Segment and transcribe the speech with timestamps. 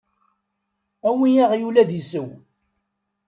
[1.09, 2.27] Awi aɣyul ad d-isew.